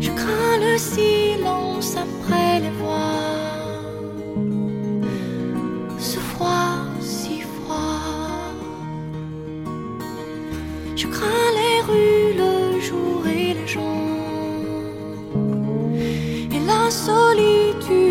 Je 0.00 0.10
crains 0.10 0.58
le 0.60 0.78
silence 0.78 1.96
après 1.96 2.60
les 2.60 2.70
voix. 2.70 3.18
Ce 5.98 6.20
froid, 6.20 6.76
si 7.00 7.40
froid. 7.40 8.54
Je 10.94 11.08
crains 11.08 11.50
les 11.60 11.80
rues, 11.82 12.34
le 12.38 12.80
jour 12.80 13.26
et 13.26 13.54
les 13.54 13.66
gens. 13.66 13.80
Et 16.52 16.60
la 16.64 16.90
solitude 16.90 18.03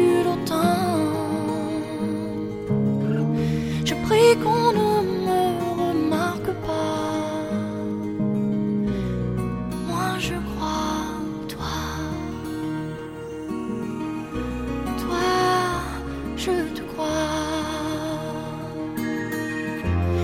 te 16.73 16.82
crois. 16.82 17.08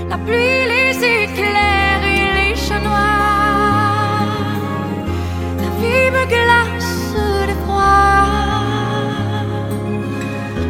La 0.09 0.17
pluie, 0.17 0.65
les 0.73 0.95
éclairs 1.23 2.03
et 2.15 2.25
les 2.37 2.55
chats 2.55 2.79
noirs. 2.79 4.27
La 5.63 5.69
vie 5.79 6.09
me 6.15 6.23
glace 6.33 7.13
de 7.49 7.55
froid. 7.63 8.25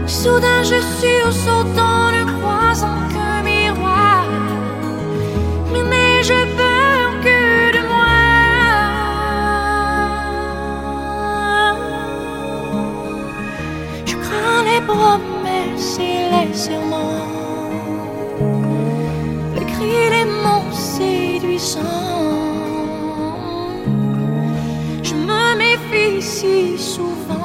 Soudain 0.08 0.62
je 0.64 0.80
sursaute 1.00 1.78
en 1.78 2.11
ne 2.16 2.23
croisant 2.36 3.02
qu'un 3.14 3.42
miroir. 3.44 4.26
Mais 5.73 5.84
que 7.23 7.82
moi 7.92 8.16
Je 14.06 14.16
crains 14.16 14.64
les 14.70 14.82
les 15.80 16.54
serments. 16.54 17.28
Les 19.56 19.66
cris, 19.66 20.10
les 20.16 20.26
mots 20.26 20.72
séduisants. 20.72 21.82
Je 25.04 25.16
me 25.16 25.56
méfie 25.58 26.22
si 26.22 26.78
souvent 26.78 27.39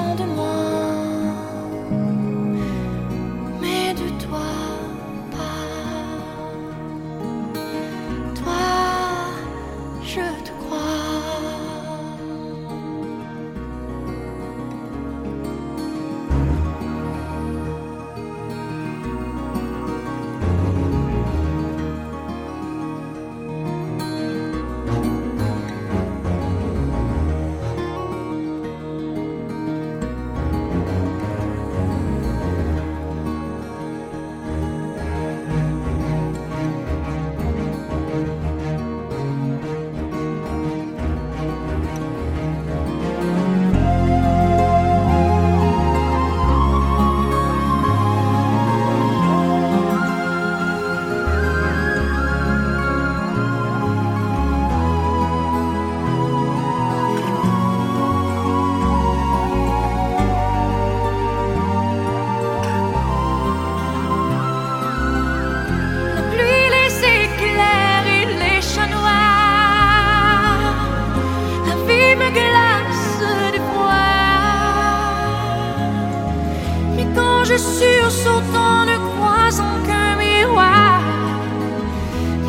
en 78.26 78.86
ne 78.86 78.96
croisant 78.96 79.76
qu'un 79.86 80.16
miroir, 80.16 81.00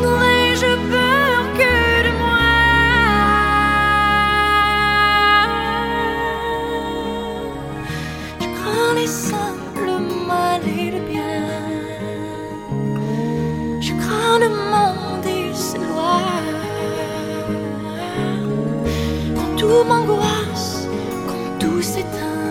n'aurais-je 0.00 0.70
peur 0.90 1.38
que 1.58 1.76
de 2.06 2.12
moi? 2.22 2.48
Je 8.40 8.46
crains 8.56 8.94
les 8.94 9.06
simples 9.06 9.92
mal 10.26 10.62
et 10.66 10.90
le 10.92 11.00
bien. 11.10 11.44
Je 13.80 13.92
crains 14.02 14.38
le 14.38 14.48
monde 14.48 15.26
et 15.26 15.54
ses 15.54 15.78
lois. 15.78 16.40
Quand 19.34 19.52
tout 19.56 19.84
m'angoisse, 19.86 20.88
quand 21.28 21.58
tout 21.58 21.82
s'éteint, 21.82 22.45